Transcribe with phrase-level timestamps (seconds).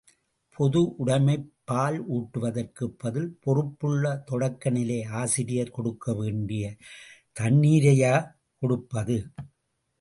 [0.55, 6.75] பொது உடைமைப் பால் ஊட்டுவதற்கு பதில், பொறுப்புள்ள தொடக்கநிலை ஆசிரியர் கொடுக்க வேண்டிய
[7.39, 8.15] தண்ணிரையா
[8.61, 9.17] கொடுப்பது?